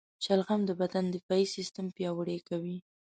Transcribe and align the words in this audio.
شلغم 0.23 0.61
د 0.65 0.71
بدن 0.81 1.05
دفاعي 1.15 1.45
سیستم 1.55 1.85
پیاوړی 1.95 2.39
کوي. 2.49 2.77